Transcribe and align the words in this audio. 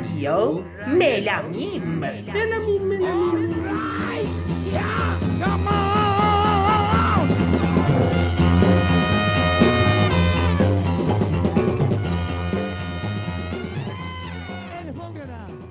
رادیو 0.00 0.60
ملامیم 0.86 1.82
ملامیم 1.82 2.82
ملامیم 2.82 3.50
Come 5.40 5.68
on! 5.68 5.90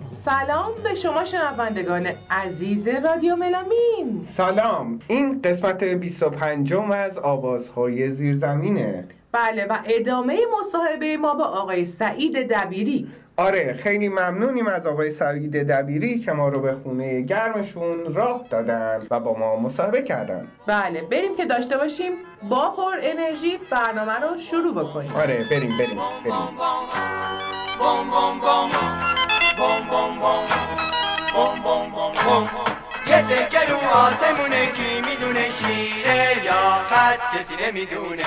سلام 0.06 0.72
به 0.84 0.96
شما 0.96 1.26
شنوندگان 1.26 2.10
عزیز 2.30 2.88
رادیو 2.88 3.36
ملامیم 3.36 4.24
سلام. 4.38 5.00
این 5.08 5.42
قسمت 5.42 5.84
25 5.84 6.74
از 6.74 7.18
آوازهای 7.18 8.12
زیرزمینه. 8.12 9.08
بله 9.32 9.66
و 9.66 9.80
ادامه 9.86 10.40
مصاحبه 10.60 11.18
ما 11.18 11.36
با 11.36 11.44
آقای 11.44 11.86
سعید 11.86 12.48
دبیری. 12.54 13.08
آره 13.40 13.74
خیلی 13.74 14.10
ممنونیم 14.10 14.68
از 14.68 14.88
آقای 14.88 15.12
سعید 15.12 15.68
دبیری 15.68 16.20
که 16.20 16.32
ما 16.32 16.50
رو 16.50 16.62
به 16.62 16.74
خونه 16.74 17.22
گرمشون 17.22 18.14
راه 18.14 18.46
دادن 18.50 19.08
و 19.12 19.20
با 19.20 19.34
ما 19.34 19.56
مصاحبه 19.56 20.02
کردن. 20.02 20.48
بله 20.68 21.02
بریم 21.02 21.36
که 21.36 21.46
داشته 21.46 21.78
باشیم 21.78 22.14
با 22.50 22.70
پر 22.70 22.98
انرژی 23.04 23.60
برنامه 23.72 24.14
رو 24.14 24.38
شروع 24.38 24.74
بکنیم. 24.74 25.16
آره 25.16 25.46
بریم 25.52 25.78
بریم 25.78 26.00
بریم. 26.26 26.40
یه 33.08 33.22
سکه 33.24 33.72
رو 33.72 33.78
آسمونه 33.78 34.66
کی 34.72 35.02
می‌دونه 35.10 35.50
شیره 35.50 36.46
یا 36.46 36.84
خط 36.90 37.20
کسی 37.38 37.54
نمی‌دونه 37.66 38.24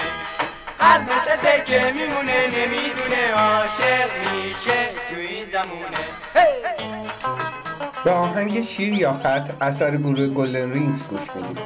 قلب 0.79 1.03
مثل 1.03 1.37
سکه 1.37 1.93
میمونه 1.93 2.47
نمی‌دونه 2.47 3.33
عاشق 3.37 4.11
میشه. 4.33 4.82
به 8.05 8.11
آهنگ 8.11 8.61
شیر 8.65 8.95
یا 8.95 9.13
خط 9.13 9.51
اثر 9.61 9.97
گروه 9.97 10.27
گلدن 10.29 10.73
رینگز 10.73 11.03
گوش 11.03 11.23
میدیم 11.37 11.57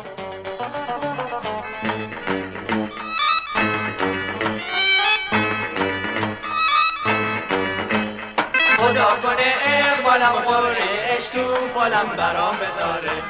خدا 8.79 9.17
کنه 9.23 9.55
اقبالم 9.67 10.33
خوره 10.45 10.77
اش 11.19 11.27
تو 11.29 11.45
بالم 11.75 12.09
برام 12.17 12.57
بذاره. 12.57 13.23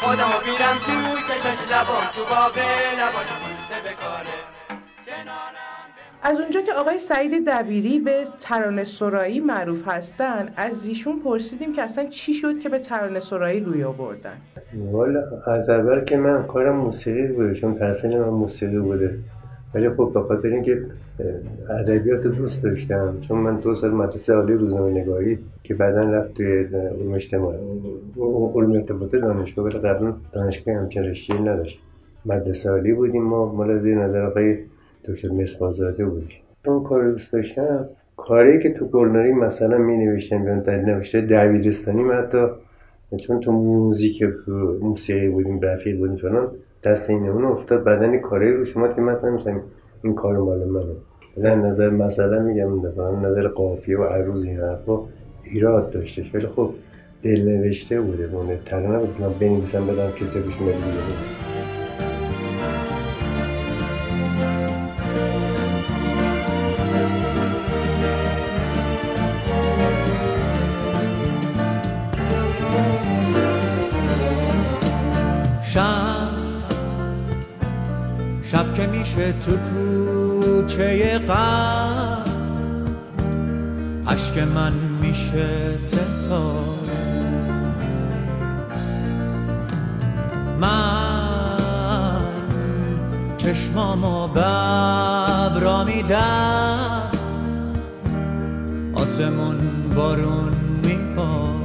خودمو 0.00 0.38
بیرم 0.44 0.78
تو 0.78 0.92
چشاش 1.28 1.58
لبام 1.70 2.04
تو 2.14 2.24
باب 2.24 2.58
لباش 2.98 3.26
بوسه 3.26 3.80
بکاره 3.84 4.37
از 6.22 6.40
اونجا 6.40 6.60
که 6.60 6.72
آقای 6.72 6.98
سعید 6.98 7.44
دبیری 7.46 7.98
به 7.98 8.24
ترانه 8.40 8.84
سرایی 8.84 9.40
معروف 9.40 9.88
هستن 9.88 10.48
از 10.56 10.86
ایشون 10.86 11.20
پرسیدیم 11.24 11.72
که 11.72 11.82
اصلا 11.82 12.04
چی 12.04 12.34
شد 12.34 12.60
که 12.60 12.68
به 12.68 12.78
ترانه 12.78 13.20
سرایی 13.20 13.60
روی 13.60 13.84
آوردن؟ 13.84 14.36
والا 14.92 15.22
از 15.46 15.70
اول 15.70 16.04
که 16.04 16.16
من 16.16 16.46
کارم 16.46 16.76
موسیقی 16.76 17.26
بوده 17.26 17.54
چون 17.54 17.74
تحصیل 17.74 18.18
من 18.18 18.28
موسیقی 18.28 18.78
بوده. 18.78 19.18
ولی 19.74 19.90
خب 19.90 20.10
به 20.14 20.20
خاطر 20.20 20.48
اینکه 20.48 20.86
ادبیات 21.70 22.26
دوست 22.26 22.62
داشتم 22.62 23.20
چون 23.20 23.38
من 23.38 23.56
دو 23.56 23.74
سال 23.74 23.90
مدرسه 23.90 24.34
عالی 24.34 24.54
روزنامه 24.54 25.00
نگاری 25.00 25.38
که 25.62 25.74
بعدا 25.74 26.00
رفت 26.00 26.34
توی 26.34 26.64
علوم 26.74 27.14
اجتماع 27.14 27.54
علوم 28.54 28.72
ارتباط 28.72 29.14
دانشگاه 29.14 29.64
ولی 29.64 29.78
قبلا 29.78 30.14
دانشگاه 30.32 30.74
همچین 30.74 31.02
رشته 31.02 31.40
نداشت. 31.40 31.80
مدرسه 32.26 32.70
عالی 32.70 32.92
بودیم 32.92 33.22
ما. 33.22 33.52
مال 33.52 33.78
زیر 33.78 33.98
نظر 33.98 34.22
آقای 34.22 34.56
دکتر 35.04 35.28
مصباح‌زاده 35.28 36.04
بودیم 36.04 36.38
چون 36.64 36.82
کار 36.82 37.02
رو 37.02 37.12
دوست 37.12 37.32
داشتم 37.32 37.88
کاری 38.16 38.62
که 38.62 38.70
تو 38.70 38.86
گلناری 38.86 39.32
مثلا 39.32 39.78
می 39.78 39.96
نوشتم 39.96 40.46
یا 40.46 40.60
در 40.60 40.76
نوشته 40.76 41.20
دبیرستانی 41.20 42.02
من 42.02 42.14
حتی 42.14 42.46
چون 43.16 43.40
تو 43.40 43.52
موزیک 43.52 44.24
تو 44.44 44.78
موسیقی 44.80 45.28
بودیم 45.28 45.60
رفیق 45.60 45.98
بودیم 45.98 46.16
فلان 46.16 46.50
دست 46.84 47.10
این 47.10 47.28
اون 47.28 47.44
افتاد. 47.44 47.84
بدن 47.84 48.18
کاری 48.18 48.52
رو 48.52 48.64
شما 48.64 48.88
که 48.88 49.00
مثلا 49.00 49.30
مثلا 49.30 49.60
این 50.04 50.14
کار 50.14 50.38
مال 50.38 50.64
منه. 50.64 51.56
نظر 51.56 51.90
مثلا 51.90 52.42
میگم 52.42 52.86
نظر 53.26 53.48
قافیه 53.48 53.98
و 53.98 54.04
عروض 54.04 54.44
این 54.44 54.56
حرفا 54.60 55.00
ایراد 55.44 55.90
داشتش 55.90 56.34
ولی 56.34 56.46
خب 56.46 56.70
دل 57.22 57.48
نوشته 57.48 58.00
بوده. 58.00 58.26
بونه 58.26 58.58
ترانه 58.66 58.98
بود 58.98 59.16
که 59.16 59.22
من 59.22 59.32
بنویسم 59.40 59.86
بدم 59.86 60.10
کسی 60.10 60.40
روش 60.40 60.60
ملی 60.60 60.72
بنویسه. 60.72 61.87
غم 81.18 82.24
اشک 84.06 84.38
من 84.38 84.72
میشه 84.72 85.78
ستاره. 85.78 86.98
من 90.60 92.20
چشمامو 93.36 94.28
ببرا 94.28 95.84
میدم. 95.84 97.10
آسمون 98.94 99.56
بارون 99.96 100.52
میباره 100.82 101.58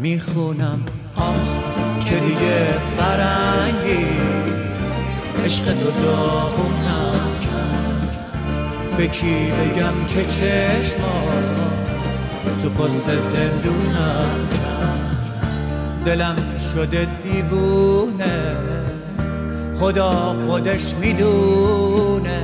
می‌خونم 0.00 0.80
آه 1.16 1.34
که 2.04 2.16
دیگه 2.20 2.78
فرنگیست 2.96 4.59
عشق 5.44 5.64
تو 5.64 5.90
داغونم 6.02 7.38
کرد. 7.40 8.16
به 8.96 9.08
کی 9.08 9.52
بگم 9.52 10.06
که 10.06 10.24
چشمات 10.24 11.56
تو 12.62 12.68
قصه 12.84 13.20
زندونم 13.20 14.48
کرد. 14.50 16.04
دلم 16.04 16.36
شده 16.74 17.08
دیوونه 17.22 18.56
خدا 19.80 20.36
خودش 20.46 20.94
می‌دونه. 20.94 22.42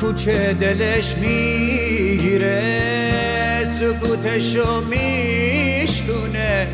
کوچه 0.00 0.52
دلش 0.52 1.16
می‌گیره 1.16 2.62
سکوتشو 3.80 4.80
میشکونه. 4.80 6.68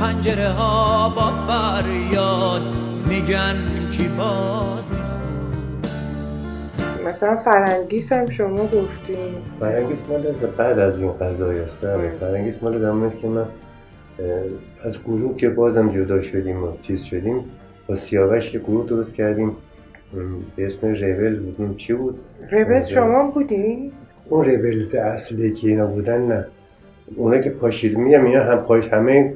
پنجره 0.00 0.48
ها 0.48 1.08
با 1.08 1.32
فریاد 1.48 2.62
میگن 3.06 3.77
باز 4.18 4.88
مثلا 7.06 7.36
فرنگیس 7.36 8.12
هم 8.12 8.30
شما 8.30 8.62
گفتیم 8.62 9.34
فرنگیس 9.60 10.02
مال 10.08 10.26
از 10.26 10.42
بعد 10.56 10.78
از 10.78 11.02
این 11.02 11.12
قضایی 11.12 11.58
است 11.60 11.80
بله. 11.80 12.10
فرنگیس 12.20 12.62
مال 12.62 12.78
زمانی 12.78 13.06
است 13.06 13.20
که 13.20 13.28
من 13.28 13.46
از 14.84 15.04
گروه 15.04 15.36
که 15.36 15.48
بازم 15.48 15.88
جدا 15.88 16.20
شدیم 16.20 16.64
و 16.64 16.72
چیز 16.82 17.02
شدیم 17.02 17.44
با 17.86 17.94
سیاوش 17.94 18.54
یه 18.54 18.60
گروه 18.60 18.86
درست 18.86 19.14
کردیم. 19.14 19.56
به 20.56 20.66
اسم 20.66 20.86
Rebels 20.86 21.40
بود 21.40 21.54
اون 21.58 21.74
چی 21.74 21.92
بود؟ 21.92 22.18
ربز 22.52 22.86
شما 22.86 23.30
بودی؟ 23.30 23.92
اون 24.28 24.44
ریولز 24.44 24.94
اصلی 24.94 25.52
که 25.52 25.68
اینا 25.68 25.86
بودن 25.86 26.26
نه. 26.26 26.46
اونا 27.16 27.38
که 27.38 27.50
پاشید 27.50 27.98
میگم 27.98 28.24
اینا 28.24 28.42
هم 28.42 28.58
پاش 28.58 28.88
همه 28.88 29.34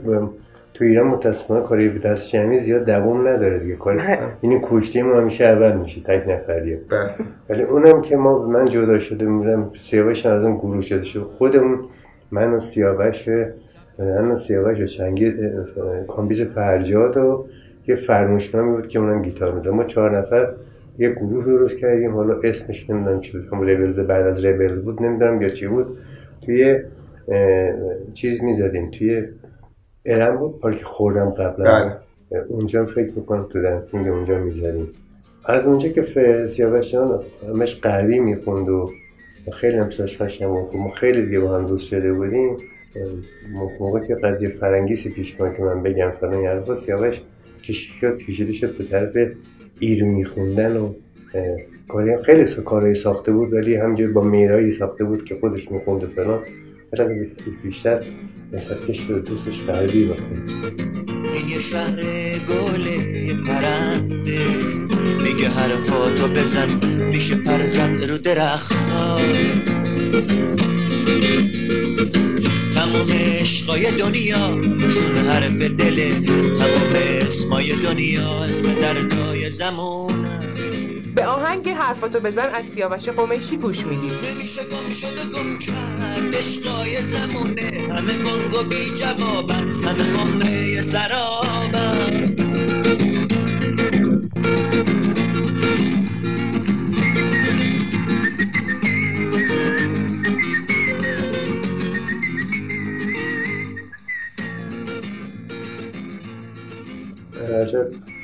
تو 0.74 0.84
ایران 0.84 1.06
متاسفانه 1.06 1.62
کاری 1.62 1.88
به 1.88 1.98
دست 1.98 2.28
جمعی 2.28 2.56
زیاد 2.56 2.86
دوام 2.86 3.28
نداره 3.28 3.58
دیگه. 3.58 3.76
کار 3.76 4.18
این 4.40 4.60
کشتی 4.62 5.02
ما 5.02 5.20
همیشه 5.20 5.44
اول 5.44 5.76
میشه 5.76 6.00
تک 6.00 6.28
نفریه. 6.28 6.80
بله. 6.90 7.10
ولی 7.48 7.62
اونم 7.62 8.02
که 8.02 8.16
ما 8.16 8.46
من 8.46 8.64
جدا 8.64 8.98
شده 8.98 9.24
میرم 9.24 9.70
سیاوش 9.78 10.26
از 10.26 10.44
اون 10.44 10.56
گروه 10.56 10.80
شده 10.80 11.04
شد. 11.04 11.20
خودمون 11.20 11.78
من 12.30 12.52
و 12.52 12.60
سیاوش 12.60 13.28
من 13.98 14.30
و 14.30 14.36
سیاوش 14.36 14.80
و 14.80 14.84
چنگی 14.86 15.34
کامبیز 16.08 16.42
فرجاد 16.42 17.16
و 17.16 17.46
یه 17.86 17.94
فرموشنامی 17.94 18.70
بود 18.72 18.88
که 18.88 18.98
اونم 18.98 19.22
گیتار 19.22 19.52
میده 19.52 19.70
ما 19.70 19.84
چهار 19.84 20.18
نفر 20.18 20.48
یه 20.98 21.10
گروه 21.10 21.44
درست 21.44 21.78
کردیم. 21.78 22.14
حالا 22.14 22.40
اسمش 22.44 22.90
نمی‌دونم 22.90 23.20
چی 23.20 23.38
بود. 23.38 23.48
همون 23.52 23.66
ریبلز 23.66 24.00
بعد 24.00 24.26
از 24.26 24.44
ریبلز 24.44 24.84
بود. 24.84 25.02
نمی‌دونم 25.02 25.42
یا 25.42 25.48
چی 25.48 25.66
بود. 25.66 25.98
توی 26.46 26.80
چیز 28.14 28.42
می‌زدیم. 28.42 28.90
توی 28.90 29.24
ارم 30.04 30.36
بود 30.36 30.60
پارک 30.60 30.82
خوردم 30.82 31.30
قبلا. 31.30 31.96
اونجا 32.48 32.86
فکر 32.86 33.12
می‌کنم 33.16 33.46
تو 33.52 33.62
دنسینگ 33.62 34.08
اونجا 34.08 34.38
می‌زدیم 34.38 34.88
از 35.44 35.66
اونجا 35.66 35.88
که 35.88 36.46
سیاوش 36.46 36.92
جان 36.92 37.20
همش 37.48 37.80
قوی 37.80 38.18
می‌خوند 38.18 38.68
و 38.68 38.90
خیلی 39.52 39.76
هم 39.76 39.88
بود 40.48 40.76
ما 40.76 40.90
خیلی 40.90 41.26
دیگه 41.26 41.40
با 41.40 41.56
هم 41.56 41.66
دوست 41.66 41.86
شده 41.86 42.12
بودیم. 42.12 42.56
موقع 43.80 44.06
که 44.06 44.14
قضیه 44.14 44.48
فرنگیسی 44.48 45.10
پیش 45.10 45.40
اومد 45.40 45.56
که 45.56 45.62
من 45.62 45.82
بگم 45.82 46.10
فلان 46.20 46.42
یه 46.42 46.48
حرفا 46.48 46.74
سیاوش 46.74 47.22
کشید 47.62 48.16
کشیده 48.16 48.52
شد 48.52 48.78
به 48.78 48.84
طرف 48.84 49.12
ایرونی 49.78 50.24
خوندن 50.24 50.76
و 50.76 50.94
کاری 51.88 52.22
خیلی 52.22 52.44
کارایی 52.44 52.94
ساخته 52.94 53.32
بود 53.32 53.52
ولی 53.52 53.76
همجور 53.76 54.12
با 54.12 54.20
میرایی 54.20 54.70
ساخته 54.70 55.04
بود 55.04 55.24
که 55.24 55.34
خودش 55.40 55.72
می‌خوند 55.72 56.04
فلان. 56.04 56.40
بیشتر 57.62 58.00
نسبتش 58.52 59.00
رو 59.00 59.18
دوستش 59.18 59.62
قلبی 59.62 60.10
این 61.34 61.48
یه 61.48 61.60
شهر 61.60 61.98
یه 61.98 63.34
پرنده. 63.46 64.46
میگه 65.22 65.48
حرفاتو 65.48 66.28
بزن 66.28 66.86
میشه 67.08 67.34
پرزن 67.34 68.08
رو 68.08 68.18
درخت 68.18 68.72
تموم 72.74 73.12
عشقای 73.12 73.96
دنیا 73.98 74.48
سون 74.94 75.18
حرف 75.18 75.62
دله 75.62 76.20
تموم 76.58 76.92
اسمای 76.94 77.82
دنیا 77.82 78.44
اسم 78.44 78.80
دردای 78.80 79.50
زمون 79.50 80.21
آهنگ 81.36 81.68
حرفاتو 81.68 82.20
بزن 82.20 82.48
از 82.54 82.64
سیاوش 82.64 83.08
قمیشی 83.08 83.56
گوش 83.56 83.86
می‌دید 83.86 84.12
نمیشه 84.24 84.64
گم 84.64 84.94
شده 85.00 85.24
گم 85.24 85.58
کرد. 85.58 86.34
عشقای 86.34 87.10
زمونه. 87.12 87.88
همه 87.90 88.18
گنگ 88.18 88.54
و 88.54 88.62
بی 88.68 88.98
جوابن 88.98 89.68
همه 89.84 90.16
خمه 90.16 90.92
سرابن. 90.92 92.41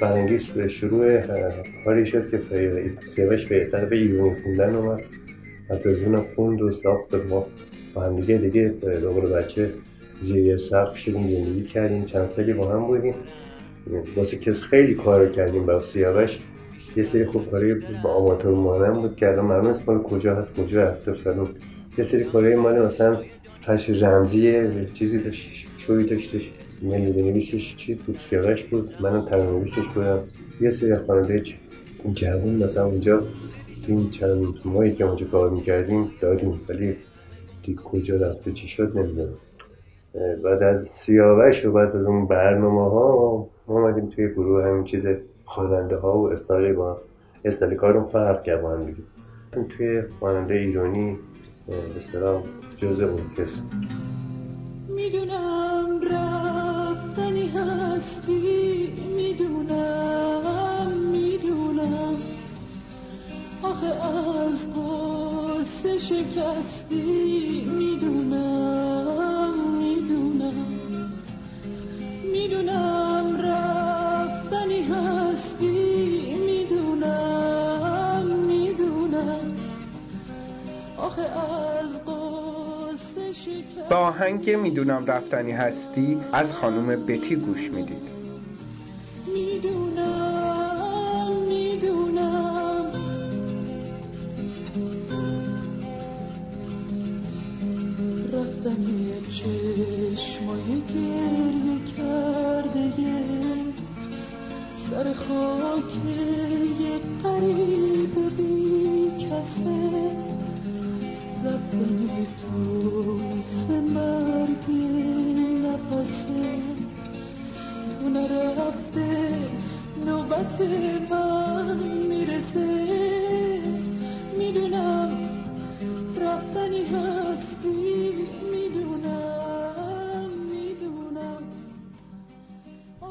برانگیز 0.01 0.51
به 0.51 0.69
شروع 0.69 1.21
کاری 1.85 2.07
شد 2.07 2.31
که 2.31 2.41
سیاوش 3.03 3.47
به 3.47 3.69
طرف 3.73 3.93
ایرانی 3.93 4.43
خوندن 4.43 4.75
اومد 4.75 5.05
حتی 5.71 5.89
از 5.89 6.05
اونم 6.05 6.25
خوند 6.35 6.63
و 6.63 6.71
ساخت 6.71 7.15
و 7.15 7.23
ما 7.29 7.47
با 7.95 8.03
هم 8.03 8.21
دیگه 8.21 8.37
دیگه 8.37 8.69
به 8.81 9.01
بچه 9.11 9.73
زیر 10.21 10.57
سقف 10.57 10.97
شدیم 10.97 11.27
زندگی 11.27 11.63
کردیم 11.63 12.05
چند 12.05 12.25
سالی 12.25 12.53
با 12.53 12.73
هم 12.73 12.87
بودیم. 12.87 13.15
واسه 14.17 14.39
کس 14.39 14.63
خیلی 14.63 14.95
کار 14.95 15.29
کردیم 15.29 15.67
با 15.67 15.83
سیاوش. 15.83 16.39
یه 16.97 17.03
سری 17.03 17.25
خوب 17.25 17.51
کاری 17.51 17.75
با 18.05 18.11
آماتور 18.11 18.55
مانم 18.55 19.01
بود 19.01 19.17
که 19.17 19.29
الان 19.29 19.45
معلوم 19.45 19.75
مال 19.87 20.03
کجا 20.03 20.35
هست 20.35 20.57
کجا 20.57 20.85
رفته. 20.85 21.13
فلان. 21.13 21.49
یه 21.99 22.05
سری 22.05 22.25
کاری 22.25 22.55
مال 22.55 22.87
مثلا 22.87 23.23
فش 23.67 23.91
رمزی 23.91 24.69
چیزی 24.93 25.19
داشت 25.19 25.69
شوی 25.79 26.05
داشتش. 26.05 26.51
ملی 26.83 27.23
نویسش 27.23 27.77
چیز 27.77 28.01
بود؟ 28.01 28.19
سیاوش 28.19 28.65
بود؟ 28.65 28.95
منم 29.01 29.25
ترانه‌نویسش 29.25 29.89
بودم. 29.95 30.21
یه 30.61 30.71
سری 30.71 30.97
خواننده 30.97 31.43
جوون 32.15 32.55
مثلا 32.55 32.87
اونجا 32.87 33.19
تو 33.19 33.93
این 33.93 34.11
چند 34.11 34.55
ماهی 34.65 34.93
که 34.93 35.05
اونجا 35.05 35.27
کار 35.27 35.51
می‌کردیم 35.51 36.11
دادیم. 36.21 36.61
ولی 36.69 36.97
دیگه 37.63 37.79
کجا 37.83 38.17
رفته 38.17 38.53
چی 38.53 38.69
شد 38.69 38.99
نمی‌دونم. 38.99 39.35
بعد 40.45 40.63
از 40.63 40.83
سیاوش 40.83 41.65
و 41.65 41.73
بعد 41.73 41.97
از 41.97 42.05
اون 42.05 42.27
برنامه 42.27 42.91
ها 42.91 43.49
ما 43.69 43.81
اومدیم 43.81 44.09
توی 44.09 44.29
گروه 44.29 44.65
همین 44.65 44.85
چیز 44.85 45.07
خواننده 45.45 45.97
ها 45.97 46.19
و 46.19 46.33
استایل 46.33 46.73
با 46.73 47.01
استایل 47.45 47.75
کارون 47.75 48.05
فرق 48.05 48.43
کرد 48.43 48.63
با 48.63 48.71
هم 48.71 48.85
دیگه. 48.85 48.99
توی 49.69 50.03
خواننده 50.19 50.55
ایرانی 50.55 51.17
به 51.67 52.01
جز 52.77 53.01
ارکستر 53.01 53.63
می‌دونم 53.73 54.28
شکستی 66.29 67.65
می‌دونم 67.79 69.55
می‌دونم. 69.79 70.67
می‌دونم 72.33 73.37
رفتنی 73.43 74.83
هستی 74.83 76.35
می‌دونم 76.47 78.27
می‌دونم. 78.47 79.57
آخه 80.97 81.23
از 81.23 82.01
قصه 82.05 83.33
شکستی 83.33 83.81
با 83.91 83.97
آهنگ 83.97 84.51
می‌دونم 84.51 85.07
رفتنی 85.07 85.53
هستی 85.53 86.19
از 86.33 86.55
خانم 86.55 86.87
بتی 87.07 87.37
گوش 87.37 87.71
می‌دید. 87.71 88.09
می‌دونم 89.35 90.28
چشمای 99.31 100.83
گریه 100.89 101.79
کرده 101.97 102.93
سر 104.91 105.13
خاک 105.13 105.93
یه 106.81 107.01
بی 108.37 109.11
کسه 109.25 110.11
رفتن 111.45 112.27
تو 112.41 112.68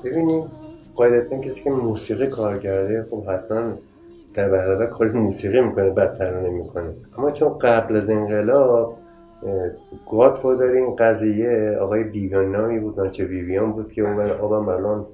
ببینیم. 0.09 0.43
قاعدتا 0.95 1.37
کسی 1.37 1.63
که 1.63 1.69
موسیقی 1.69 2.27
کار 2.27 2.57
کرده 2.57 3.05
خب 3.11 3.23
حتما 3.23 3.73
در 4.33 4.49
برابر 4.49 4.85
کار 4.85 5.11
موسیقی 5.11 5.61
می‌کنه 5.61 5.89
بعد 5.89 6.17
ترانه 6.17 6.49
می‌کنه 6.49 6.93
اما 7.17 7.31
چون 7.31 7.57
قبل 7.57 7.95
از 7.95 8.09
انقلاب 8.09 8.97
گاد 10.11 10.61
این 10.61 10.95
قضیه 10.95 11.77
آقای 11.81 12.03
بیویان 12.03 12.51
نامی 12.51 12.79
بود 12.79 12.99
ناچه 12.99 13.25
بیویان 13.25 13.71
بود 13.71 13.91
که 13.91 14.01
اون 14.01 14.29
آبم 14.29 14.69
الان 14.69 15.05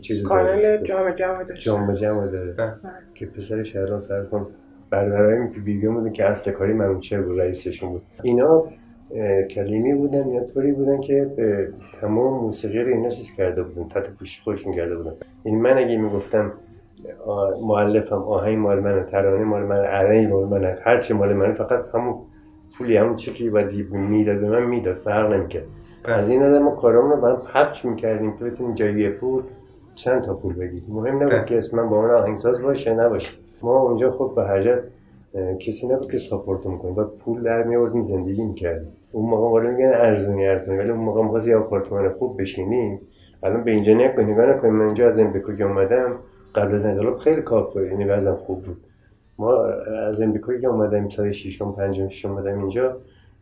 چیزی 0.00 0.22
کانال 0.22 0.84
جام 0.84 1.10
جمع 1.10 1.44
داشت. 1.44 1.62
جام 1.62 1.92
جمع 1.92 2.26
داره. 2.26 2.74
که 3.14 3.26
پسرش 3.26 3.76
الان 3.76 4.00
فرق 4.00 4.28
کن. 4.28 4.46
برادرای 4.90 5.46
بیویان 5.64 5.94
بودن 5.94 6.12
که 6.12 6.24
اصل 6.24 6.50
کاری 6.50 6.72
منوچه 6.72 7.20
بود 7.20 7.40
رئیسشون 7.40 7.90
بود. 7.90 8.02
اینا 8.22 8.64
کلیمی 9.50 9.94
بودن 9.94 10.28
یا 10.28 10.44
طوری 10.44 10.72
بودن 10.72 11.00
که 11.00 11.30
به 11.36 11.68
تمام 12.00 12.44
موسیقی 12.44 12.78
رو 12.78 12.88
اینا 12.88 13.08
چیز 13.08 13.36
کرده 13.36 13.62
بودن 13.62 13.88
تحت 13.88 14.10
پوشش 14.10 14.40
خودشون 14.40 14.72
کرده 14.72 14.96
بودن. 14.96 15.12
این 15.44 15.62
من 15.62 15.78
اگه 15.78 15.96
می‌گفتم 15.96 16.52
مؤلفم 17.62 18.22
آهنگ 18.22 18.58
مال 18.58 18.80
منه 18.80 19.02
ترانه 19.02 19.44
مال 19.44 19.62
منه 19.62 19.84
ارنج 19.86 20.30
مال 20.30 20.48
منه 20.48 20.78
هر 20.82 21.00
چی 21.00 21.14
مال 21.14 21.32
منه 21.32 21.52
فقط 21.52 21.84
همون 21.94 22.14
پولی 22.78 22.96
همون 22.96 23.16
چکی 23.16 23.48
و 23.48 23.62
دیب 23.62 23.92
می‌داد 23.92 24.40
به 24.40 24.48
من 24.48 24.66
می‌داد 24.66 24.96
فرق 24.96 25.32
نمی‌کرد. 25.32 25.64
از 26.04 26.30
این 26.30 26.42
آدم 26.42 26.62
ما 26.62 26.70
کارامون 26.70 27.10
رو 27.10 27.20
برام 27.20 27.42
پخش 27.54 27.84
می‌کردیم 27.84 28.36
که 28.36 28.44
بتونیم 28.44 28.74
جایی 28.74 29.10
پول 29.10 29.42
چند 29.94 30.22
تا 30.22 30.34
پول 30.34 30.54
بگیریم. 30.54 30.94
مهم 30.94 31.22
نبود 31.22 31.44
که 31.44 31.58
اسم 31.58 31.76
من 31.76 31.88
با 31.88 32.02
من 32.02 32.10
آهنگساز 32.10 32.62
باشه 32.62 32.94
نباشه. 32.94 33.32
ما 33.62 33.78
اونجا 33.80 34.10
خود 34.10 34.34
به 34.34 34.42
حاجت 34.42 34.82
کسی 35.60 35.86
نبود 35.86 36.10
که 36.10 36.18
ساپورت 36.18 36.66
می‌کنه. 36.66 36.92
و 36.92 37.04
پول 37.04 37.42
در 37.42 37.62
میآوردیم 37.62 38.02
زندگی 38.02 38.42
می‌کردیم 38.42 38.92
اون 39.12 39.30
موقع 39.30 39.60
ولی 39.60 39.68
میگن 39.74 39.92
ارزونی 39.94 40.46
ارزونی. 40.46 40.78
ولی 40.78 40.90
اون 40.90 41.00
موقع 41.00 41.22
می‌خواستی 41.22 41.54
آپارتمان 41.54 42.12
خوب 42.12 42.40
بشینیم. 42.40 43.00
الان 43.42 43.64
به 43.64 43.70
اینجا 43.70 43.94
نگاه 43.94 44.24
نگاه 44.24 44.46
نکنیم 44.46 44.74
من 44.74 44.84
اینجا 44.84 45.08
از 45.08 45.18
این 45.18 45.32
بکو 45.32 45.62
اومدم 45.62 46.16
قبل 46.54 46.74
از 46.74 46.84
انقلاب 46.84 47.18
خیلی 47.18 47.42
کافه 47.42 47.86
یعنی 47.86 48.04
وضعم 48.04 48.36
خوب 48.36 48.62
بود. 48.62 48.76
ما 49.38 49.64
از 50.08 50.20
امریکایی 50.20 50.60
که 50.60 50.66
اومدم 50.66 51.08
سال 51.08 51.30
ششم 51.30 51.72
پنجم 51.72 52.08
ششم 52.08 52.30
اومدم 52.30 52.58
اینجا 52.58 52.96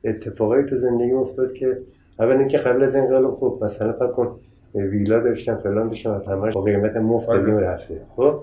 اتفاقایی 0.04 0.64
تو 0.64 0.76
زندگی 0.76 1.12
افتاد 1.12 1.52
که 1.52 1.78
اولا 2.18 2.45
که 2.45 2.59
قبل 2.59 2.83
از 2.83 2.97
انقلاب 2.97 3.35
خوب 3.35 3.64
مثلا 3.64 3.92
فکر 3.92 4.07
کن. 4.07 4.40
ویلا 4.75 5.20
داشتم 5.20 5.54
فلان 5.54 5.88
داشتم 5.88 6.22
و 6.26 6.30
همش 6.30 6.54
با 6.54 6.62
قیمت 6.62 6.96
مفت 6.96 7.28
دادیم 7.28 7.56
رفته. 7.56 8.00
خب 8.16 8.40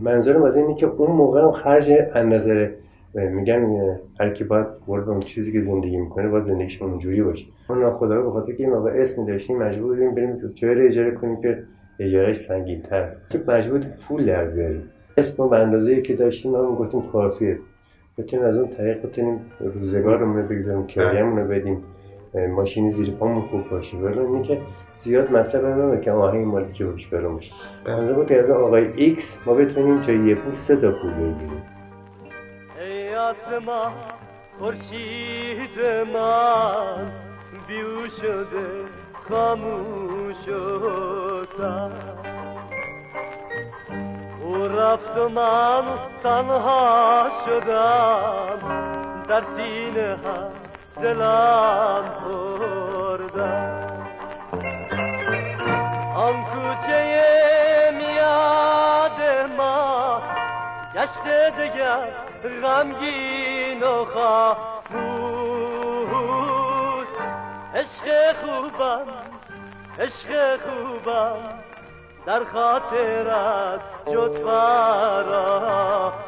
منظورم 0.00 0.42
از 0.42 0.56
اینه 0.56 0.74
که 0.74 0.86
اون 0.86 1.10
موقع 1.10 1.40
هم 1.42 1.52
خرج 1.52 1.90
از 2.14 2.26
نظر 2.26 2.70
میگن 3.14 3.76
هر 4.20 4.30
کی 4.30 4.44
باید 4.44 4.66
قرب 4.86 5.08
اون 5.08 5.20
چیزی 5.20 5.52
که 5.52 5.60
زندگی 5.60 5.96
می‌کنه 5.96 6.28
باید 6.28 6.44
زندگیش 6.44 6.82
اونجوری 6.82 7.22
باشه. 7.22 7.46
ما 7.68 7.76
ناخداگاه 7.76 8.24
به 8.24 8.30
خاطر 8.30 8.52
که 8.52 8.62
این 8.62 8.72
موقع 8.72 8.90
اسمی 8.90 9.26
داشتیم 9.26 9.58
مجبور 9.58 9.94
بودیم 9.94 10.14
بریم 10.14 10.52
جایی 10.54 10.74
رو 10.74 10.86
اجاره 10.86 11.10
کنیم 11.10 11.40
که 11.40 11.62
اجارهش 12.00 12.36
سنگین 12.36 12.82
تر 12.82 13.12
که 13.30 13.40
مجبور 13.48 13.80
پول 14.08 14.26
در 14.26 14.44
بیاریم. 14.44 14.82
اسم 15.16 15.48
به 15.48 15.58
اندازه 15.58 16.00
که 16.02 16.14
داشتیم 16.14 16.52
ما 16.52 16.76
گفتیم 16.76 17.00
کافیه. 17.00 17.58
بتونیم 18.18 18.44
از 18.44 18.58
اون 18.58 18.68
طریق 18.68 19.06
بتونیم 19.06 19.40
روزگارمون 19.60 20.36
رو 20.36 20.48
بگذاریم 20.48 20.86
کرایه‌مون 20.86 21.38
رو 21.38 21.48
بدیم. 21.48 21.82
ماشین 22.36 22.90
زیر 22.90 23.10
پامون 23.10 23.42
خوب 23.42 23.68
باشه. 23.68 23.96
ولی 23.96 24.18
اینی 24.18 24.42
که 24.42 24.60
زیاد 24.96 25.32
مطلب 25.32 25.64
نمیده 25.64 26.04
که 26.04 26.12
آهنگ 26.12 26.46
مال 26.46 26.72
کی 26.72 26.84
باشه 26.84 27.08
برام 27.10 27.34
باشه. 27.34 27.52
بنده 27.84 28.12
بود 28.12 28.32
از 28.32 28.50
آقای 28.50 28.92
ایکس 28.92 29.40
ما 29.46 29.54
بتونیم 29.54 30.00
جای 30.00 30.18
یه 30.18 30.34
پول 30.34 30.54
سه 30.54 30.76
تا 30.76 30.90
پول 30.90 31.10
بگیریم. 31.10 31.62
ای 32.80 33.14
آسمان 33.14 33.92
خورشید 34.58 35.80
من 36.14 37.12
بیو 37.68 38.08
شده 38.08 38.66
خاموش 39.28 40.48
و 40.48 41.44
سر. 41.58 41.90
او 44.42 44.68
رفت 44.68 45.18
و 45.18 45.28
من 45.28 45.82
تنها 46.22 47.28
شدم 47.46 48.58
در 49.28 49.42
سینه 49.42 50.16
هم. 50.24 50.65
دلم 51.02 52.04
خوردم 52.22 53.96
آن 56.16 56.44
کوچه 56.44 57.90
میاد 57.94 59.20
ما 59.56 60.22
گشته 60.94 61.50
دگر 61.50 62.08
غمگین 62.62 63.82
و 63.82 64.04
خاموش. 64.04 64.66
عشق 67.74 68.36
خوبم 68.36 69.06
عشق 69.98 70.60
خوبم 70.60 71.38
در 72.26 72.44
خاطرت 72.44 73.80
شد 74.12 74.34
فراموش 74.44 76.25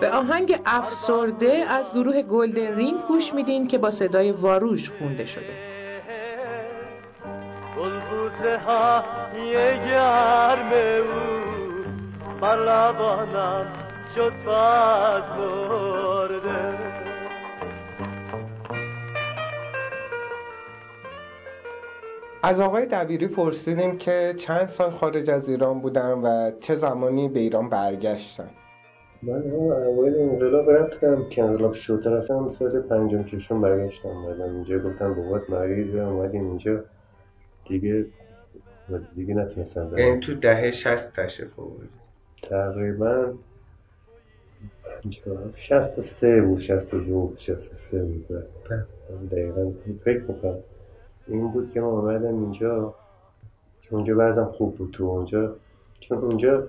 به 0.00 0.10
آهنگ 0.10 0.60
افسرده 0.66 1.64
از 1.68 1.92
گروه 1.92 2.22
گلدن 2.22 2.74
رینگ 2.76 3.00
گوش 3.08 3.34
میدین 3.34 3.66
که 3.66 3.78
با 3.78 3.90
صدای 3.90 4.32
واروش 4.32 4.90
خونده 4.90 5.24
شده. 5.24 5.74
گلبوسه 7.78 8.58
های 8.58 9.52
گرم 9.78 10.72
او 10.72 11.44
بر 12.40 12.56
لبانم 12.56 13.66
شد 14.14 14.32
پژمرده 14.46 15.94
از 22.46 22.60
آقای 22.60 22.86
دبیری 22.86 23.26
پرسیدیم 23.26 23.96
که 23.96 24.34
چند 24.36 24.64
سال 24.64 24.90
خارج 24.90 25.30
از 25.30 25.48
ایران 25.48 25.80
بودن 25.80 26.12
و 26.12 26.50
چه 26.60 26.74
زمانی 26.74 27.28
به 27.28 27.40
ایران 27.40 27.68
برگشتن؟ 27.68 28.50
من 29.22 29.42
هم 29.42 29.54
اوایل 29.54 30.18
انقلاب 30.18 30.70
رفتم 30.70 31.28
که 31.28 31.42
انقلاب 31.42 31.72
شد. 31.72 32.02
رفتم 32.06 32.48
سال 32.48 32.80
پنجم 32.80 33.24
ششم 33.24 33.60
برگشتم. 33.60 34.08
اومدم 34.08 34.54
اینجا 34.54 34.78
گفتم 34.78 35.14
بابات 35.14 35.50
مریضه 35.50 35.98
اومدیم 35.98 36.46
اینجا. 36.46 36.84
دیگه 37.68 38.06
دیگه 39.14 39.34
نتونستم 39.34 39.90
برم. 39.90 39.98
یعنی 39.98 40.20
تو 40.20 40.34
دهه 40.34 40.70
شست 40.70 41.12
تشریف 41.12 41.58
آوردی؟ 41.58 41.88
تقریبا 42.42 43.32
شست 45.54 45.98
و 45.98 46.02
سه 46.02 46.40
بود 46.40 46.58
شست 46.58 46.94
و 46.94 46.98
دو 47.00 47.20
بود 47.20 47.38
شست 47.38 47.72
و 47.72 47.76
سه 47.76 48.02
بود. 48.02 48.26
دقیقا 49.30 49.72
فکر 50.04 50.22
می‌کنم. 50.22 50.58
این 51.26 51.48
بود 51.48 51.70
که 51.70 51.80
من 51.80 51.86
اومدم 51.86 52.38
اینجا 52.38 52.94
که 53.82 53.94
اونجا 53.94 54.14
بعضم 54.14 54.44
خوب 54.44 54.76
بود 54.76 54.90
تو 54.90 55.04
اونجا. 55.04 55.56
چون 56.00 56.18
اونجا 56.18 56.66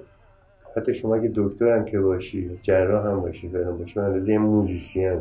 حتی 0.75 0.93
شما 0.93 1.15
اگه 1.15 1.31
دکتر 1.35 1.77
هم 1.77 1.85
که 1.85 1.99
باشی 1.99 2.59
جراح 2.61 3.07
هم 3.07 3.21
باشی 3.21 3.47
برام 3.47 3.77
باشی 3.77 3.99
من 3.99 4.21
یه 4.27 4.37
musician. 4.37 5.19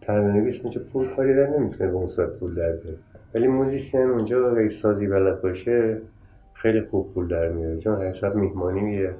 ترانه 0.00 0.32
نویس 0.32 0.60
اونجا 0.60 0.80
پول 0.92 1.14
کاری 1.16 1.34
در 1.34 1.46
نمی‌تونه 1.46 1.90
به 1.90 1.96
اون 1.96 2.06
صورت 2.06 2.30
پول 2.30 2.54
در 2.54 2.72
بیاره. 2.72 2.98
ولی 3.34 3.48
musician 3.48 4.10
اونجا 4.10 4.56
اگه 4.56 4.68
سازی 4.68 5.06
بلد 5.06 5.42
باشه 5.42 6.00
خیلی 6.54 6.80
خوب 6.80 7.14
پول 7.14 7.28
در 7.28 7.48
میاره. 7.48 7.78
چون 7.78 8.02
هر 8.02 8.12
شب 8.12 8.34
میهمانی 8.34 8.80
میره. 8.80 9.14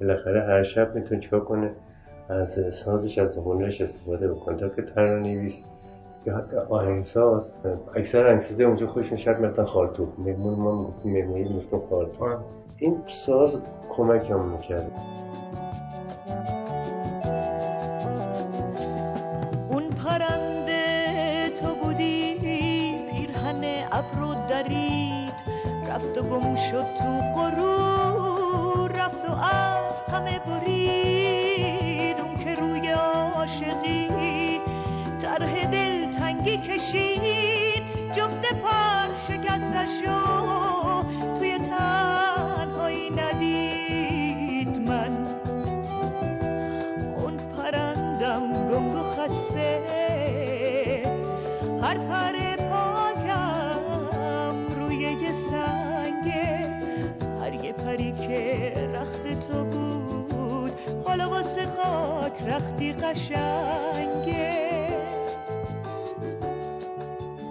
بالاخره 0.00 0.42
هر 0.42 0.62
شب 0.62 0.94
می‌تونه 0.94 1.20
چیکار 1.20 1.40
کنه؟ 1.40 1.70
از 2.28 2.74
سازش 2.74 3.18
از 3.18 3.36
هنرش 3.36 3.80
استفاده 3.80 4.28
بکنه. 4.28 4.56
تا 4.56 4.68
که 4.68 4.82
ترانه 4.82 5.34
نویس. 5.34 5.62
یا 6.26 6.36
حتی 6.36 6.56
آهنگساز 6.56 7.52
اکثر 7.94 8.26
آهنگسازی 8.26 8.64
اونجا 8.64 8.86
خودشون 8.86 9.16
شب 9.16 9.40
می‌رفتن 9.40 9.64
خالتور. 9.64 10.06
مهمون 10.18 10.54
ما 10.54 10.78
می‌گفتیم 10.78 11.12
مهمونی 11.12 11.44
می‌رفتن 11.44 11.78
خالتور. 11.90 12.24
این 12.78 12.96
ساز 13.10 13.62
کمکم 13.96 14.40
می‌کرد. 14.40 14.92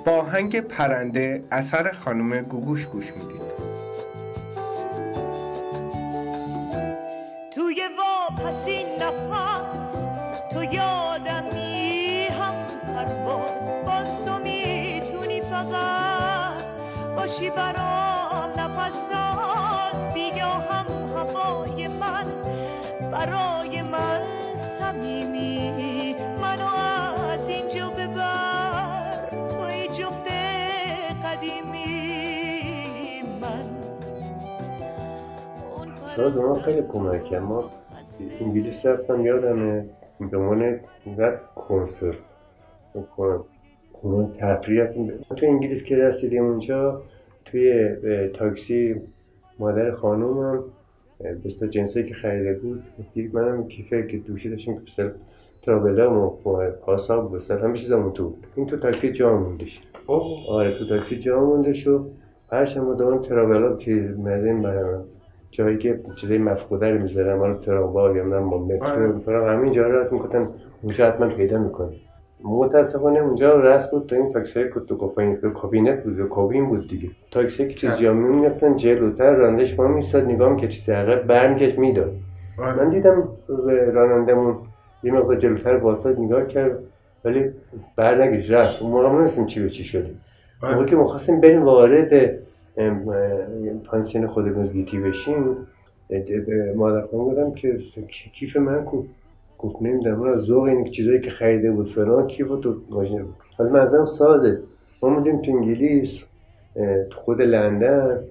با 0.05 0.11
آهنگ 0.11 0.59
پرنده 0.59 1.43
اثر 1.51 1.91
خانم 1.91 2.41
گوگوش 2.41 2.85
گوش 2.85 3.13
می‌دید. 3.13 3.41
توی 7.51 7.81
واپسی 7.97 8.83
نفس 8.99 10.07
تو 10.51 10.63
یادمی 10.63 12.27
هم 12.39 12.55
پرواز. 12.93 13.85
باز 13.85 14.25
تو 14.25 14.39
می‌تونی 14.39 15.41
فقط 15.41 16.63
باشی 17.15 17.49
برام 17.49 18.49
نفس 18.57 18.93
ساز 19.09 20.13
بیا 20.13 20.47
هم 20.47 20.85
هوای 21.15 21.87
من 21.87 22.25
برای 23.11 23.81
من 23.81 24.21
صمیمی. 24.55 25.92
ساز 36.15 36.33
به 36.33 36.41
ما 36.41 36.53
خیلی 36.53 36.81
کمک 36.81 37.23
کرد 37.23 37.41
ما 37.41 37.69
انگلیس 38.39 38.85
رفتم 38.85 39.25
یادمه 39.25 39.85
به 40.31 40.37
عنوان 40.37 40.79
نه 41.17 41.39
کنسرت 41.55 42.15
عنوان 44.03 44.33
تفریح 44.33 44.85
تو 45.35 45.45
انگلیس 45.45 45.83
که 45.83 45.95
رسیدیم 45.95 46.45
اونجا 46.45 47.01
توی 47.45 47.89
تاکسی 48.33 48.95
مادر 49.59 49.91
خانومم 49.91 50.63
بستا 51.45 51.67
جنسایی 51.67 52.05
که 52.05 52.13
خریده 52.13 52.53
بود 52.53 52.83
دید 53.13 53.35
منم 53.35 53.67
کیفه 53.67 54.07
که 54.07 54.17
دوشی 54.17 54.49
داشتیم 54.49 54.75
که 54.75 54.81
بستا 54.81 55.09
و 56.13 56.29
پاسا 56.69 57.25
و 57.25 57.29
بستا 57.29 57.57
همه 57.57 57.73
چیزمون 57.73 58.11
تو. 58.11 58.33
این 58.55 58.65
تو 58.65 58.77
تاکسی 58.77 59.11
جا 59.11 59.37
موندش 59.37 59.81
آره 60.49 60.73
تو 60.73 60.87
تاکسی 60.87 61.19
جا 61.19 61.39
موندش 61.45 61.87
و 61.87 62.05
هرچند 62.51 62.83
ما 62.83 62.93
دوان 62.93 63.21
ترابلا 63.21 63.77
چیز 63.77 64.19
مزین 64.19 64.61
برم 64.61 65.05
جایی 65.53 65.77
که 65.77 65.99
چیزای 66.15 66.37
مفقوده 66.37 66.91
رو 66.91 67.01
می‌ذارم 67.01 67.39
حالا 67.39 67.53
تراموا 67.53 68.17
یا 68.17 68.23
من 68.23 68.49
با 68.49 68.57
مترو 68.57 69.13
می‌کنم 69.13 69.47
همین 69.47 69.71
جا 69.71 69.87
رو 69.87 70.07
می‌کنم 70.11 70.47
اونجا 70.81 71.07
حتما 71.07 71.27
پیدا 71.27 71.57
می‌کنم 71.57 71.93
متاسفانه 72.43 73.19
اونجا 73.19 73.59
رسم 73.59 73.91
بود 73.91 74.09
تا 74.09 74.15
این 74.15 74.33
تاکسی 74.33 74.59
های 74.59 74.69
تو 74.87 74.95
کابین 74.95 75.35
کابینت 75.35 76.03
بود 76.03 76.17
یا 76.17 76.25
کابین 76.27 76.65
بود 76.65 76.89
دیگه. 76.89 77.09
تاکسی 77.31 77.67
که 77.67 77.73
چیز 77.73 77.97
جا 77.97 78.13
میفتن 78.13 78.75
جلوتر 78.75 79.33
رانندش 79.33 79.79
ما 79.79 79.87
میستاد 79.87 80.23
نگاه 80.23 80.55
که 80.55 80.67
چیزی 80.67 80.91
عقب 80.91 81.27
برمیگشت 81.27 81.79
می‌داد. 81.79 82.13
من 82.57 82.89
دیدم 82.89 83.29
رانندمون 83.93 84.55
یه 85.03 85.11
مقدار 85.11 85.35
جلوتر 85.35 85.75
واسط 85.75 86.19
نگاه 86.19 86.47
کرد 86.47 86.79
ولی 87.25 87.49
بر 87.95 88.23
نگشت 88.23 88.51
رفت. 88.51 88.81
اون 88.81 88.91
موقع 88.91 89.09
نمیستیم 89.09 89.45
چی 89.45 89.63
به 89.63 89.69
چی 89.69 89.83
شده. 89.83 90.09
موقعی 90.63 90.85
که 90.85 90.95
می‌خواستیم 90.95 91.41
بریم 91.41 91.63
وارد 91.63 92.39
پانسیون 93.85 94.27
خود 94.27 94.47
مزگیتی 94.47 94.99
بشیم. 94.99 95.57
مادر 96.75 97.01
خانم 97.07 97.23
گفتم 97.25 97.51
که 97.51 97.77
کیف 98.33 98.57
من 98.57 98.85
کو 98.85 99.03
گفت 99.57 99.81
نمی‌دونم. 99.81 100.19
اون 100.19 100.29
از 100.33 100.39
ذوق 100.39 100.63
این 100.63 100.83
چیزایی 100.83 101.19
که 101.21 101.29
خریده 101.29 101.71
بود 101.71 101.87
فلان 101.87 102.27
کی 102.27 102.43
بود 102.43 102.63
تو 102.63 102.73
بود. 102.73 103.35
حالا 103.57 103.71
منظرم 103.71 104.05
سازه. 104.05 104.59
ما 105.03 105.15
بودیم 105.15 105.41
تو 105.41 105.51
انگلیس 105.51 106.23
تو 107.09 107.19
خود 107.19 107.41
لندن 107.41 108.23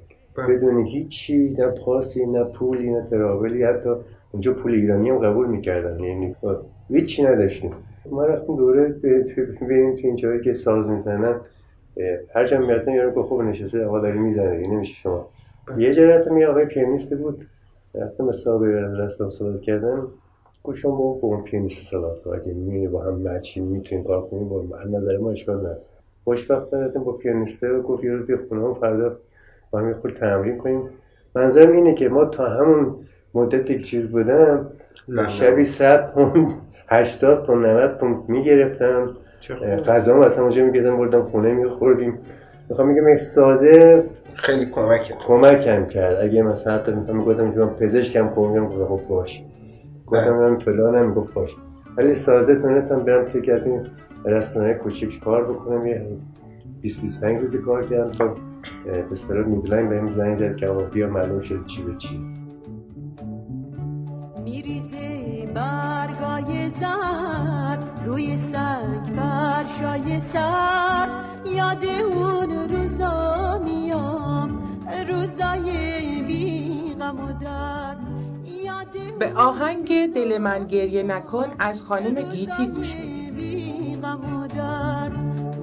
بدون 0.49 0.87
هیچی 0.87 1.57
نه 1.59 1.67
پاسی 1.67 2.27
نه 2.27 2.45
پولی 2.45 2.91
نه 2.91 3.03
تراولی 3.11 3.63
حتی 3.63 3.91
اونجا 4.33 4.55
پول 4.55 4.73
ایرانی 4.73 5.11
هم 5.11 5.19
قبول 5.19 5.47
می‌کردن. 5.47 6.01
یعنی 6.01 6.37
هیچی 6.89 7.23
نداشتیم. 7.23 7.73
ما 8.11 8.25
رفتیم 8.25 8.57
دوره 8.57 8.89
به- 8.89 9.23
تو- 9.25 9.65
بریم 9.67 9.97
تو 9.97 10.07
این 10.07 10.17
جایی 10.17 10.41
که 10.41 10.53
ساز 10.53 10.91
می‌زنن. 10.91 11.41
هر 12.35 12.45
جا 12.45 12.59
می‌رفتن 12.59 12.93
یارو 12.93 13.11
گفت 13.11 13.29
خب 13.29 13.41
نشسته 13.41 13.87
آقا 13.87 14.01
داری 14.01 14.19
می‌زنه 14.19 14.57
دیگه 14.57 14.71
نمیشه 14.71 14.95
شما. 14.95 15.29
یه 15.79 15.95
جا 15.95 16.05
رفتم 16.05 16.39
یه 16.39 16.47
آقای 16.47 16.65
پیانیست 16.65 17.15
بود. 17.15 17.47
رفتم 17.95 18.33
صاحب 18.33 18.63
رستم 19.01 19.29
صحبت 19.29 19.61
کردم 19.61 20.09
گفت 20.65 20.79
شما 20.79 20.97
با 20.97 21.29
اون 21.29 21.43
پیانیست 21.43 21.91
صحبت 21.91 22.23
کن. 22.23 22.35
اگه 22.35 22.53
می‌بینی 22.53 22.89
با 22.89 23.03
هم 23.03 23.15
مچی 23.15 23.61
می‌تونین 23.61 24.05
کار 24.05 24.27
کنیم 24.27 24.49
با 24.49 24.63
من 24.63 24.99
نظر 24.99 25.17
ما 25.19 25.31
اشکال 25.31 25.57
نداره. 25.59 25.81
خوشبختانه 26.25 26.87
رفتم 26.87 27.05
با 27.05 27.13
پیانیسته 27.13 27.69
و 27.69 27.83
گفت 27.83 28.05
یه 28.05 28.11
روز 28.13 28.27
بیا 28.27 28.39
خونه 28.49 28.75
فردا 28.75 29.17
با 29.71 29.79
هم 29.79 29.89
یه 29.89 30.15
تمرین 30.15 30.59
کنیم. 30.59 30.89
منظرم 31.35 31.73
اینه 31.73 31.95
که 31.95 32.09
ما 32.09 32.25
تا 32.25 32.49
همون 32.49 32.97
مدت 33.35 33.67
که 33.67 33.79
چیز 33.79 34.07
بودم 34.07 34.71
نه. 35.09 35.29
شبی 35.29 35.65
100 35.65 36.13
پوند 36.13 36.61
80 36.89 37.47
پوند 37.47 37.67
90 37.67 37.99
پوند 37.99 38.29
می‌گرفتم. 38.29 39.07
خوب. 39.07 39.17
غذا 39.87 40.15
هم 40.15 40.21
اصلا 40.21 40.43
اونجا 40.43 40.65
میگردم 40.65 40.97
بردم 40.97 41.23
خونه 41.23 41.53
میخوردیم. 41.53 42.19
می‌خوام 42.69 42.89
میگم 42.89 43.07
این 43.07 43.17
سازه 43.17 44.05
خیلی 44.35 44.67
کمک 44.67 45.13
کمکم 45.27 45.87
کرد. 45.87 46.21
اگه 46.21 46.43
مثلا 46.43 46.75
حتی 46.75 46.93
می‌خوام 46.93 47.17
می‌گفتم 47.17 47.53
که 47.53 47.59
من 47.59 47.69
پزشکم 47.69 48.29
خب 48.35 48.41
میگم 48.41 48.69
خب 48.69 49.01
باش. 49.09 49.43
گفتم 50.07 50.35
من 50.35 50.59
فلانم 50.59 51.09
می‌گفت 51.09 51.35
باش. 51.35 51.57
ولی 51.97 52.15
سازه 52.15 52.55
تونستم 52.55 53.01
برم 53.01 53.25
توی 53.29 53.43
که 53.43 53.53
از 53.53 53.67
این 53.67 53.81
رستوران 54.25 54.75
کوچیک 54.75 55.21
کار 55.21 55.45
بکنم. 55.45 55.87
یه 55.87 56.07
20 56.83 57.03
25 57.03 57.41
روزی 57.41 57.59
کار 57.59 57.85
کردم. 57.87 58.11
تا 58.11 58.25
اه، 58.25 58.35
به 58.87 59.13
اصطلاح 59.13 59.47
میدلاین 59.47 59.89
بهم 59.89 60.11
زنگ 60.11 60.37
زد 60.37 60.57
که 60.57 60.67
آقا 60.67 60.85
بیا 60.85 61.07
معلوم 61.07 61.41
شد 61.41 61.67
چی 61.67 61.83
به 61.83 61.95
چی. 61.99 62.32
سر 70.21 71.09
یاد 71.47 71.85
اون 71.85 72.69
روزا 72.69 73.59
میام. 73.59 74.59
روزای 75.09 76.23
بی 76.23 76.95
غم 77.01 77.21
و 77.21 77.33
اون 77.33 77.97
به 79.19 79.33
آهنگ 79.35 80.13
دل 80.15 80.39
من 80.39 80.67
گریه 80.67 81.03
نکن 81.03 81.47
از 81.59 81.83
خانم 81.83 82.23
گیتی 82.23 82.67
گوش 82.67 82.95
میدیم 82.95 84.05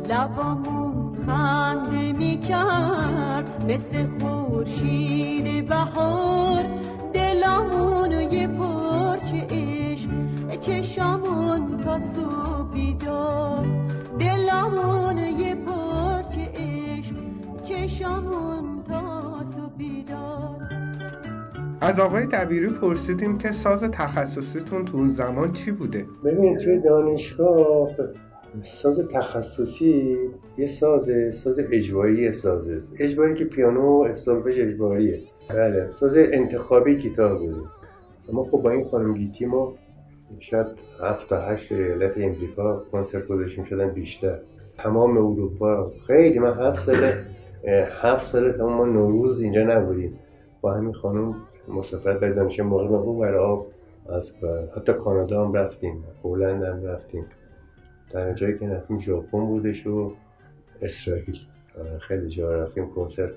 لبامون 0.10 1.25
خنده 1.25 2.13
می‌کرد. 2.13 3.65
مثل 3.68 4.08
خورشید 4.20 5.68
بهار. 5.68 6.65
دلامون 7.13 8.12
یه 8.12 8.48
پارچه 8.48 9.48
عشق. 9.50 10.10
چشامون 10.62 11.82
تا 11.82 12.00
صبح 12.00 12.72
بیدار. 12.74 13.88
عشق 16.56 17.15
چشامون 17.63 18.84
تا 18.88 19.44
صبح 19.44 19.77
بیدار. 19.77 20.70
از 21.82 22.00
آقای 22.00 22.25
دبیری 22.25 22.68
پرسیدیم 22.70 23.38
که 23.38 23.51
ساز 23.51 23.84
تخصصیتون 23.84 24.85
تو 24.85 24.98
اون 24.98 25.12
زمان 25.12 25.53
چی 25.53 25.72
بوده؟ 25.72 26.05
ببین 26.25 26.57
توی 26.57 26.79
دانشگاه 26.79 27.90
ساز 28.62 29.07
تخصصی 29.14 30.18
یه 30.57 30.68
سازه 30.68 31.31
ساز 31.31 31.59
اجباری 31.72 32.31
سازه 32.31 32.77
اجباری 33.00 33.33
که 33.33 33.46
پیانو 33.46 34.16
سولفژ 34.16 34.59
اجباریه. 34.59 35.20
بله 35.50 35.90
ساز 36.00 36.18
انتخابی 36.18 36.98
کتاب 36.98 37.40
بوده. 37.40 37.62
اما 38.29 38.44
خب 38.44 38.62
با 38.62 38.72
این 38.72 38.85
خانم 38.85 39.14
گیتی 39.14 39.46
ما 39.46 39.74
شاید 40.39 40.68
هفت 41.03 41.29
تا 41.29 41.42
هشت 41.42 41.72
ایالت 41.72 42.18
امریکا 42.18 42.83
کنسرت 42.92 43.27
گذاشتیم 43.27 43.63
شدن 43.63 43.89
بیشتر. 43.89 44.39
تمام 44.77 45.18
اروپا. 45.18 45.92
خیلی 46.07 46.39
من 46.39 46.53
هفت 46.53 46.79
ساله 46.79 47.25
هفت 48.01 48.27
ساله 48.27 48.53
تمام 48.53 48.74
ما 48.74 48.85
نوروز 48.85 49.42
اینجا 49.42 49.63
نبودیم. 49.63 50.20
با 50.61 50.74
همین 50.74 50.94
خانم 50.94 51.35
مسافرت 51.68 52.20
برای 52.20 52.33
دانشگاه 52.33 52.68
مقیم 52.68 52.94
اون 52.94 53.20
ور 53.20 53.35
آب 53.35 53.68
از 54.09 54.31
حتی 54.75 54.94
کانادا 54.94 55.46
هم 55.46 55.53
رفتیم 55.53 56.03
هلند 56.24 56.63
هم 56.63 56.85
رفتیم. 56.85 57.25
در 58.11 58.33
جایی 58.33 58.57
که 58.57 58.68
رفتیم 58.68 59.00
ژاپن 59.00 59.46
بودش 59.46 59.87
و 59.87 60.13
اسرائیل. 60.81 61.37
آره، 61.79 61.98
خیلی 61.98 62.27
جا 62.27 62.63
رفتیم 62.63 62.89
کنسرت. 62.89 63.31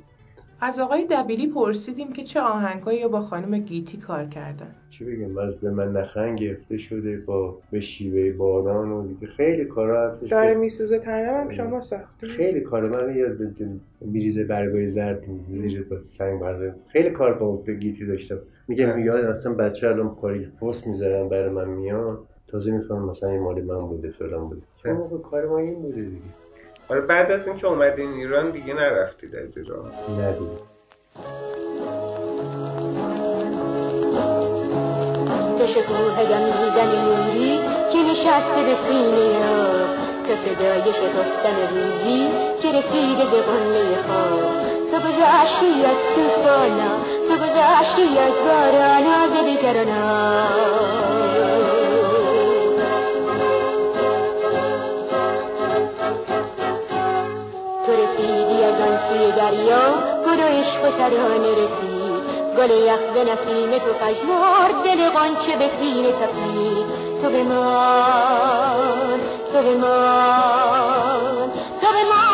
از 0.64 0.80
آقای 0.80 1.06
دبیری 1.10 1.46
پرسیدیم 1.46 2.12
که 2.12 2.22
چه 2.24 2.40
آهنگایی 2.40 3.02
رو 3.02 3.08
با 3.08 3.20
خانم 3.20 3.58
گیتی 3.58 3.96
کار 3.96 4.24
کردن. 4.24 4.74
چی 4.90 5.04
بگم 5.04 5.38
از 5.38 5.56
به 5.60 5.70
من 5.70 5.92
نخن 5.92 6.36
گرفته 6.36 6.76
شده 6.76 7.16
با 7.16 7.58
به 7.70 7.80
شیوه 7.80 8.36
باران 8.36 8.90
و 8.92 9.06
دیگه 9.06 9.26
خیلی 9.26 9.64
کارا 9.64 10.06
هستش 10.06 10.28
که- 10.28 10.34
داره 10.34 10.54
میسوزه 10.54 10.98
تنم 10.98 11.40
هم 11.40 11.50
شما 11.50 11.80
ساختی 11.80 12.26
خیلی 12.28 12.60
کار 12.60 12.88
من 12.88 13.16
یاد 13.16 13.38
میریزه 14.00 14.44
برگای 14.44 14.88
زرد 14.88 15.24
زیر 15.50 15.86
سنگ 16.04 16.40
برده 16.40 16.74
خیلی 16.88 17.10
کار 17.10 17.34
با 17.34 17.52
به 17.56 17.74
گیتی 17.74 18.06
داشتم. 18.06 18.38
میگم 18.68 18.98
یاد 18.98 19.24
اصلا 19.24 19.54
بچه 19.54 19.88
الان 19.88 20.14
کاری 20.14 20.46
پست 20.60 20.86
می‌ذارن 20.86 21.28
برای 21.28 21.50
من 21.50 21.68
میان. 21.68 22.18
تازه 22.46 22.72
می‌فهمم 22.72 23.08
مثلا 23.10 23.30
این 23.30 23.40
مال 23.40 23.62
من 23.62 23.78
بوده 23.78 24.10
فلان 24.10 24.48
بوده. 24.48 24.62
چون 24.76 24.92
موقع 24.92 25.18
کار 25.18 25.46
ما 25.46 25.58
این 25.58 25.74
بوده 25.74 26.02
دیگه. 26.02 26.22
آره 26.88 27.00
بعد 27.00 27.30
از 27.30 27.46
اینکه 27.46 27.66
اومدین 27.66 28.12
ایران 28.12 28.50
دیگه 28.50 28.74
نرفتید 28.74 29.36
از 29.36 29.58
ایران. 29.58 29.92
ندیده 30.20 30.62
تو 35.58 35.66
شکوه 35.66 36.24
دمیدن 36.24 37.04
نوری 37.04 37.58
که 37.92 37.98
نشسته 38.10 38.62
به 38.66 38.74
سینه 38.88 39.32
تو 40.26 40.34
صدای 40.34 40.92
شکفتن 40.92 41.56
روزی 41.74 42.28
که 42.62 42.68
رسیده 42.68 43.24
به 43.24 43.42
قله 43.42 44.02
خواب 44.02 44.40
تو 44.90 44.98
گذشتی 44.98 45.84
از 45.84 45.96
توفانا 46.14 46.92
تو 47.28 47.34
گذشتی 47.34 48.18
از 48.18 48.32
بارانا 48.44 49.28
ز 49.28 49.44
بیکرانا 49.44 51.11
سوی 59.34 59.40
دریا 59.40 59.84
گل 60.26 60.40
ترانه 60.98 61.52
رسید. 61.52 62.22
گل 62.58 62.70
یخ 62.70 63.00
به 63.14 63.24
نسیم 63.24 63.78
تو 63.78 63.92
پژمرد 63.92 64.84
دل 64.84 65.08
غنچه 65.08 65.56
به 65.58 65.68
سینه 65.80 66.12
تپید. 66.12 66.86
تو 67.22 67.30
بمان 67.30 69.20
تو 69.52 69.58
بمان 69.62 71.50
تو 71.80 71.86
بمانی 71.86 72.31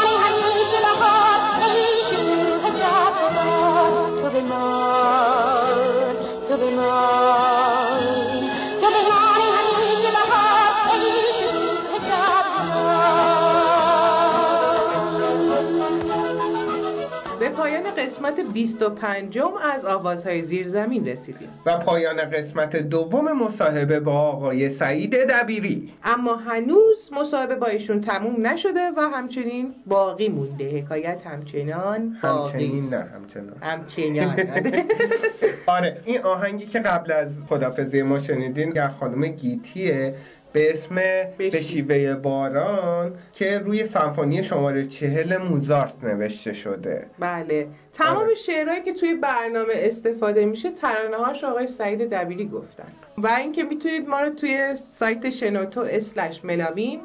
پایان 17.79 17.95
قسمت 17.95 18.41
25 18.41 19.38
از 19.75 19.85
آوازهای 19.85 20.43
زیرزمین 20.43 21.09
رسیدیم. 21.09 21.49
و 21.67 21.79
پایان 21.79 22.31
قسمت 22.31 22.77
دوم 22.77 23.33
مصاحبه 23.33 24.01
با 24.01 24.12
آقای 24.12 24.69
سعید 24.69 25.14
دبیری. 25.17 25.93
اما 26.05 26.37
هنوز 26.37 27.11
مصاحبه 27.12 27.57
با 27.57 27.67
ایشون 27.67 28.01
تموم 28.01 28.47
نشده 28.47 28.91
و 28.97 29.01
همچنین 29.01 29.75
باقی 29.87 30.29
مونده. 30.29 30.79
حکایت 30.79 31.27
همچنان 31.27 32.17
باقی 32.23 32.53
همچنین. 32.53 32.95
نه 32.95 33.09
همچنان. 33.14 33.57
همچنان 33.61 34.37
آره 35.67 36.01
این 36.05 36.23
آهنگی 36.23 36.67
که 36.67 36.79
قبل 36.79 37.12
از 37.12 37.29
خدافزی 37.49 38.03
ما 38.03 38.19
شنیدین 38.19 38.71
در 38.71 38.88
خانم 38.88 39.27
گیتیه. 39.27 40.14
به 40.53 40.73
اسم 40.73 40.95
به 41.39 41.61
شیوه 41.61 42.15
باران 42.15 43.15
که 43.33 43.59
روی 43.59 43.85
سمفونی 43.85 44.43
شماره 44.43 44.85
چهل 44.87 45.37
موزارت 45.37 45.95
نوشته 46.03 46.53
شده. 46.53 47.07
بله. 47.19 47.67
تمام 47.93 48.17
آره. 48.17 48.35
شعرهایی 48.35 48.83
که 48.83 48.93
توی 48.93 49.15
برنامه 49.15 49.73
استفاده 49.77 50.47
میشه 50.47 50.71
ترانه 50.71 51.17
هاش 51.17 51.45
آقای 51.45 51.67
سعید 51.67 52.11
دبیری 52.11 52.49
گفتن. 52.49 52.89
و 53.19 53.27
اینکه 53.27 53.63
می‌تونید 53.63 54.09
ما 54.09 54.21
رو 54.21 54.31
توی 54.31 54.77
سایت 54.77 55.31
شنوتو 55.31 55.81
اسلش 55.81 56.45
ملامیم 56.45 57.01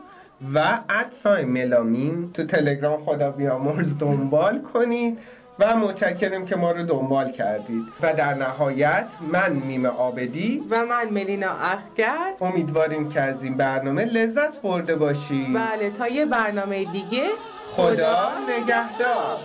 و 0.53 0.79
ادسای 0.89 1.45
ملامین 1.45 2.31
تو 2.33 2.45
تلگرام 2.45 3.03
خدا 3.03 3.31
بیامرز 3.31 3.97
دنبال 3.97 4.61
کنید. 4.61 5.17
و 5.59 5.75
متشکرم 5.75 6.45
که 6.45 6.55
ما 6.55 6.71
رو 6.71 6.83
دنبال 6.83 7.31
کردید. 7.31 7.83
و 8.01 8.13
در 8.13 8.33
نهایت 8.33 9.07
من 9.31 9.53
میم 9.53 9.85
آبدی 9.85 10.63
و 10.69 10.85
من 10.85 11.09
ملینا 11.09 11.51
اخگر. 11.51 12.33
امیدواریم 12.41 13.09
که 13.09 13.21
از 13.21 13.43
این 13.43 13.57
برنامه 13.57 14.05
لذت 14.05 14.61
برده 14.61 14.95
باشید. 14.95 15.53
بله 15.53 15.89
تا 15.89 16.07
یه 16.07 16.25
برنامه 16.25 16.85
دیگه 16.85 17.23
خدا 17.75 18.31
نگهدار. 18.49 19.37